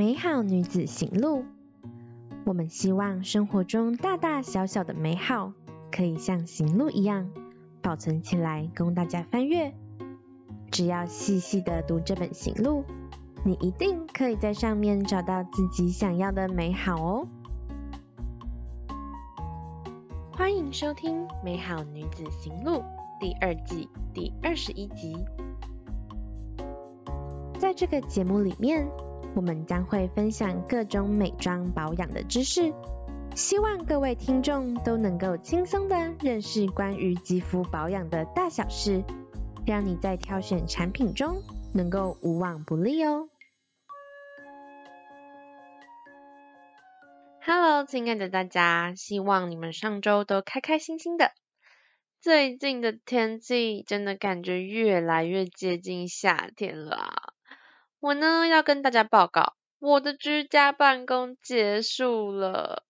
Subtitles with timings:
[0.00, 1.44] 美好女子行路。
[2.46, 5.52] 我们希望生活中大大小小的美好，
[5.92, 7.28] 可以像行路一样
[7.82, 9.74] 保存起来，供大家翻阅。
[10.70, 12.86] 只要细细的读这本行路，
[13.44, 17.28] 你一定可以在上面找到自己想要的美好哦。
[20.32, 22.78] 欢迎收听《美好女子行路》
[23.20, 25.14] 第二季第二十一集。
[27.58, 28.88] 在这个节目里面，
[29.34, 32.72] 我们将会分享各种美妆保养的知识，
[33.34, 39.04] 希望各位听众都能够轻松的认识关于肌肤保养的大小事，
[39.66, 43.28] 让你在挑选产品中能够无往不利哦。
[47.42, 51.32] Hello，亲爱的大家，希望你们上周都开开心心的。
[52.20, 57.29] 最近的天气真的感觉越来越接近夏天了。
[58.00, 62.82] 我呢，要跟大家报告，我的居家办公结束了。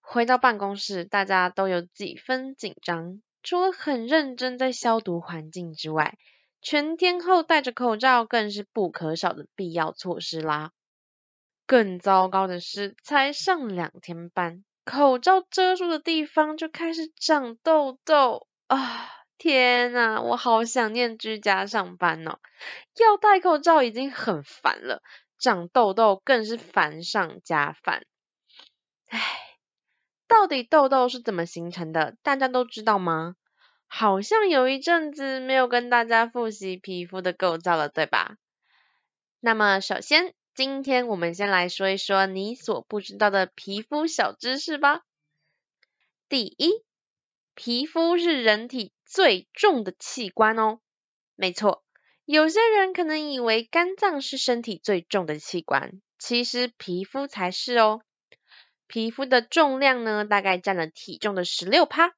[0.00, 6.18] 回到办公室，大家都有几分紧张，除了很认真在消毒环境之外，
[6.60, 10.72] 全天候戴着口罩更是不可少的必要措施啦。
[11.64, 19.17] 更糟糕的是，才上两天班，口罩遮住的地方就开始长痘痘啊！
[19.38, 22.38] 天呐，我好想念居家上班哦！
[22.98, 25.02] 要戴口罩已经很烦了，
[25.38, 28.04] 长痘痘更是烦上加烦。
[29.08, 29.20] 唉，
[30.26, 32.16] 到底痘痘是怎么形成的？
[32.22, 33.36] 大家都知道吗？
[33.86, 38.36] 好像有一阵子没有跟大家复习皮肤的构造了，对吧？
[39.40, 45.02] 那么首先，今天我们先来说一说你所不知道的皮肤小知识吧。
[46.28, 46.84] 第一，
[47.60, 50.78] 皮肤是人体最重的器官哦，
[51.34, 51.82] 没错，
[52.24, 58.02] 有些人可能以为肝脏是身体最重的器官，其实皮肤才是哦。
[58.86, 62.14] 皮肤的重量呢，大概占了体重的十六趴，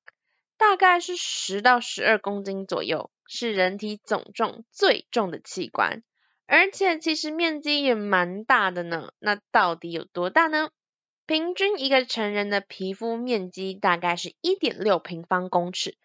[0.59, 6.03] 大概是十到十二公斤左右，是人体总重最重的器官，
[6.45, 9.15] 而且其实面积也蛮大的呢。
[9.19, 10.71] 那到底有多大呢？
[11.31, 15.97] 平均一个成人的皮肤面积大概是一点六平方公尺。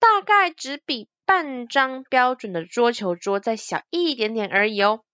[0.00, 5.04] 大概只比半张标准的桌球桌再小一点点而已哦。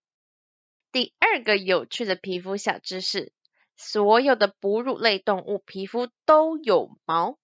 [0.92, 3.34] 第二个有趣的皮肤小知识，
[3.76, 7.36] 所有的哺乳类动物皮肤都有毛，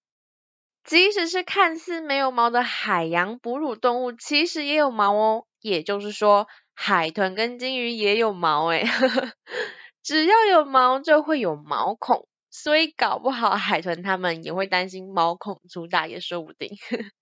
[0.83, 5.45] 即使是看似没有毛的海洋哺乳动物，其实也有毛哦。
[5.61, 8.87] 也就是说，海豚跟鲸鱼也有毛诶，
[10.07, 12.29] 只要有毛就会有毛孔。
[12.49, 16.69] 所以搞不好海豚他们也会担心毛孔粗大也说不定。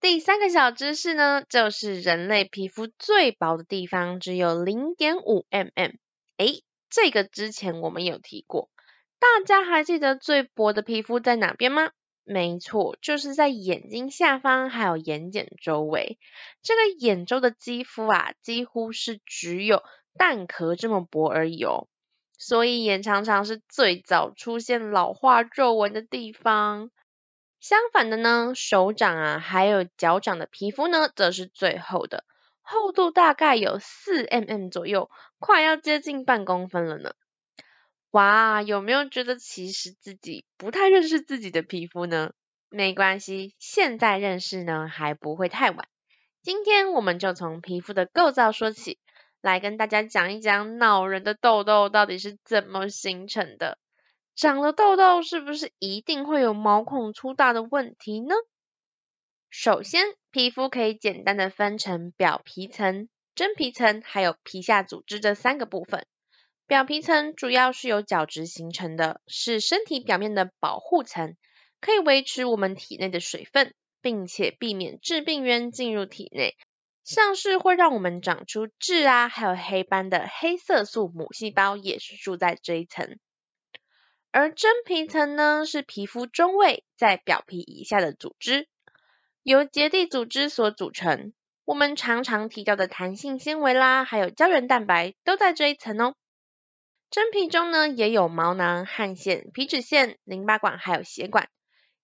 [0.00, 5.98] 第三个小知识呢，就是人类皮肤最薄的地方只有零点五 mm。
[6.36, 8.70] 诶，这个之前我们有提过，
[9.18, 11.90] 大家还记得最薄的皮肤在哪边吗？
[12.24, 16.18] 没错，就是在眼睛下方还有眼睑周围。
[16.62, 19.82] 这个眼周的肌肤啊，几乎是只有
[20.18, 21.88] 蛋壳这么薄而已哦。
[22.36, 26.90] 所以也常常是最早出现老化皱纹的地方。
[27.58, 32.22] 相反的呢，手掌啊，还有脚掌的皮肤呢，则是最厚的，
[32.60, 37.14] 厚度大概有四 mm 左右，快要接近半公分了呢。
[38.12, 42.30] 哇，有没有觉得其实自己不太认识自己的皮肤呢？
[42.70, 45.88] 没关系，现在认识呢，还不会太晚。
[46.42, 49.00] 今天我们就从皮肤的构造说起。
[49.40, 53.78] 来跟大家讲一讲恼人的痘痘到底是怎么形成的。
[54.34, 58.34] 长了痘痘是不是一定会有毛孔粗大的问题呢？
[59.50, 66.06] 首先，皮肤可以简单的分成表皮层、真皮层还有皮下组织这三个部分。
[66.66, 71.34] 表皮层主要是由角质形成的，是身体表面的保护层，
[71.80, 76.58] 可以维持我们体内的水分，并且避免致病源进入体内。
[77.08, 83.18] 像是会让我们长出痣啊，还有黑斑的黑色素母细胞也是住在这一层。
[84.30, 88.68] 而真皮层呢，是皮肤中位，在表皮以下的组织，
[89.42, 91.32] 由结缔组织所组成。
[91.64, 96.14] 我们常常提到的弹性纤维啦，还有胶原蛋白都在这一层哦。
[97.08, 101.48] 真皮中呢，也有毛囊、汗腺、皮脂腺、淋巴管还有血管。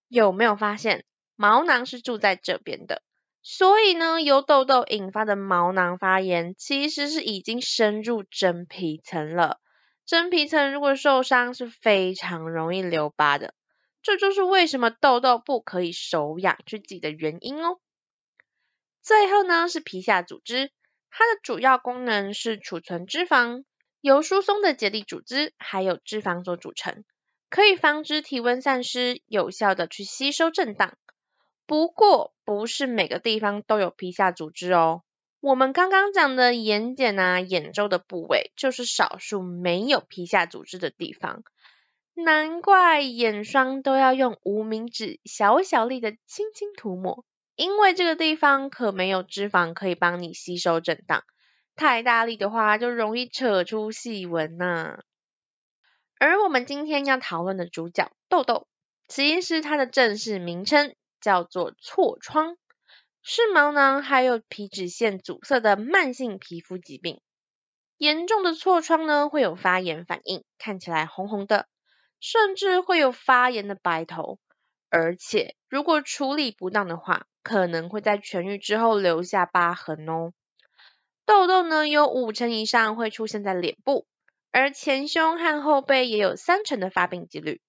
[0.09, 1.05] 有没有发现
[1.37, 3.03] 毛囊是住在这边的？
[3.47, 9.61] 所以呢，由痘痘引发的毛囊发炎，其实是已经深入真皮层了。
[10.07, 13.53] 真皮层如果受伤，是非常容易留疤的。
[14.03, 17.79] 这就是为什么痘痘不可以手痒去挤的原因哦。
[19.03, 20.71] 最后呢，是皮下组织，
[21.11, 23.65] 它的主要功能是储存脂肪，
[24.01, 27.05] 由疏松的结缔组织还有脂肪所组成，
[27.51, 30.97] 可以防止体温散失，有效的去吸收震荡。
[31.67, 35.03] 不过，不是每个地方都有皮下组织哦。
[35.41, 41.43] 我们刚刚讲的眼睑啊、眼周的部位，就是少数没有皮下组织的地方。
[42.15, 47.25] 难怪眼霜都要用无名指小小力的轻轻涂抹，
[47.57, 51.25] 因为这个地方可没有脂肪可以帮你吸收震荡，
[51.75, 55.01] 太大力的话就容易扯出细纹呐。
[56.19, 58.69] 而我们今天要讨论的主角痘痘，
[59.09, 60.95] 其实它的正式名称
[61.25, 62.59] 叫做痤疮，
[63.23, 67.23] 是毛囊还有皮脂腺阻塞的慢性皮肤疾病。
[67.97, 71.67] 严重的痤疮呢，会有发炎反应，看起来红红的。
[72.21, 74.39] 甚至会有发炎的白头，
[74.89, 80.33] 而且如果处理不当的话，可能会在痊愈之后留下疤痕哦。
[81.27, 84.07] 痘痘呢，有五成以上会出现在脸部，
[84.53, 87.61] 而前胸和后背也有三成的发病几率。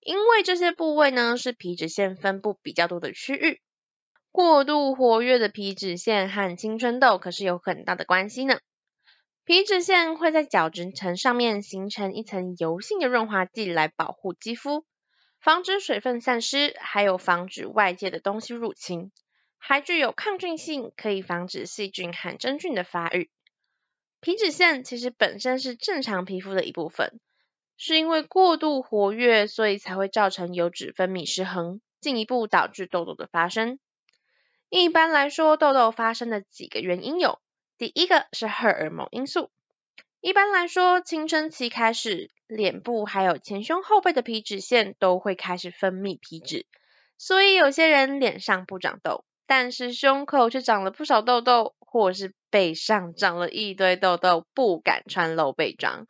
[0.00, 3.60] 因为这些部位呢，是皮脂腺分布比较多的区域，
[4.32, 8.58] 过度活跃的皮脂腺和青春痘可是有很大的关系呢。
[9.44, 14.84] 皮脂腺会在角质层上面形成一层油性的润滑剂来保护肌肤，
[15.40, 19.10] 防止水分散失，还有防止外界的东西入侵，
[19.58, 23.28] 还具有抗菌性，可以防止细菌和真菌的发育。
[24.20, 27.20] 皮脂腺其实本身是正常皮肤的一部分，
[27.82, 33.78] 是因为过度活跃，所以才会造成油脂分泌失衡，进一步导致痘痘的发生。
[34.68, 37.38] 一般来说，痘痘发生的几个原因有。
[37.78, 39.50] 第一个是荷尔蒙因素。
[40.20, 46.66] 一般来说，青春期开始，脸部还有前胸后背的皮脂腺都会开始分泌皮脂，
[47.16, 56.06] 所以有些人脸上不长痘，但是胸口却长了不少痘痘，或是背上长了一堆痘痘，不敢穿露背装。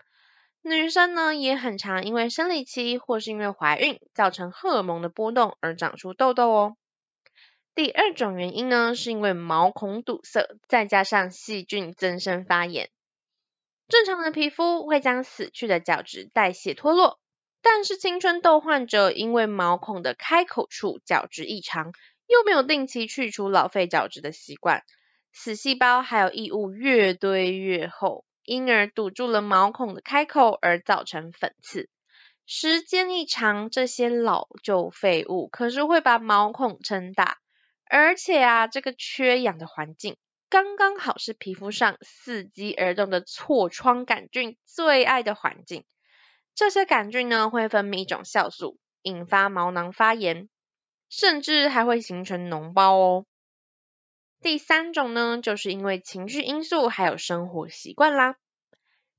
[0.62, 6.76] 女生呢，也很常因为生理期或是因为怀孕，造成荷尔蒙的波动而长出痘痘哦。
[7.74, 12.90] 第二种原因呢，是因为毛孔堵塞，再加上细菌增生发炎。
[13.88, 17.18] 正常的皮肤会将死去的角质代谢脱落，
[17.62, 21.92] 但是青春痘患者因为毛孔的开口处角质异常，
[22.26, 24.84] 又没有定期去除老废角质的习惯，
[25.32, 31.88] 死细胞还有异物越堆越厚，因而堵住了毛孔的开口，而造成粉刺。
[32.47, 37.38] 时间一长，这些老旧废物可是会把毛孔撑大。
[37.85, 40.17] 而且啊，这个缺氧的环境
[40.49, 45.85] 刚刚好是皮肤上伺机而动的痤疮杆菌最爱的环境。
[46.56, 50.49] 这些杆菌呢，会分泌一种酵素，引发毛囊发炎，
[51.08, 53.26] 甚至还会形成脓包哦。
[54.40, 58.37] 第三种呢，就是因为情绪因素还有生活习惯啦，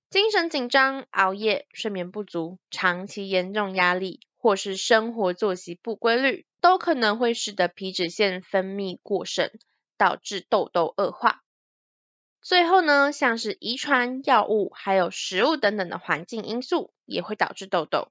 [0.10, 6.46] 精神紧张、熬夜、睡眠不足、长期严重压力，或是生活作息不规律。
[6.60, 9.52] 都可能会使得皮脂腺分泌过剩，
[9.98, 11.42] 导致痘痘恶化。
[12.40, 18.10] 最后呢，像是遗传、药物，还有食物等等的环境因素，也会导致痘痘。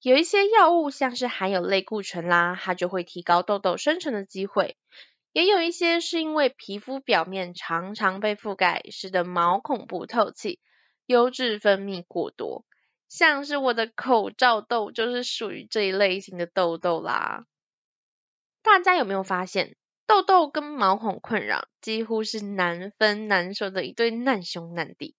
[0.00, 4.76] 有一些药物像是含有类固醇啦，它就会提高痘痘生成的机会。
[5.32, 10.60] 也有一些是因为皮肤表面常常被覆盖，使得毛孔不透气，
[11.06, 12.64] 油脂分泌过多。
[13.08, 17.44] 像是我的口罩痘，就是属于这一类型的痘痘啦。
[18.62, 25.14] 大家有没有发现，痘痘跟毛孔困扰几乎是难分难舍的一对难兄难弟，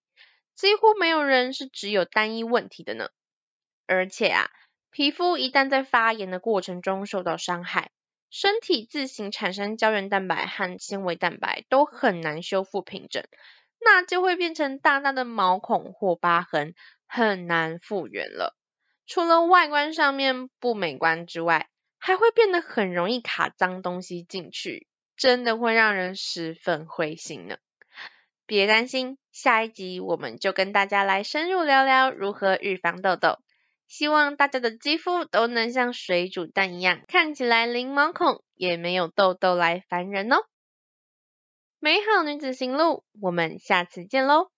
[0.56, 3.10] 几乎没有人是只有单一问题的呢。
[3.86, 4.50] 而且啊，
[4.92, 7.92] 皮肤一旦在发炎的过程中受到伤害，
[8.34, 13.24] 身体自行产生胶原蛋白和纤维蛋白都很难修复平整，
[13.80, 16.74] 那就会变成大大的毛孔或疤痕，
[17.06, 18.58] 很难复原了。
[19.06, 27.58] 除了外观上面不美观之外，还会变得很容易卡脏东西进去，真的会让人十分灰心呢。
[28.48, 33.43] 别担心，下一集我们就跟大家来深入聊聊如何预防痘痘。
[33.96, 40.38] 希望大家的肌肤都能像水煮蛋一样，看起来零毛孔，也没有痘痘来烦人哦。
[41.78, 44.53] 美好女子行路，我们下次见喽。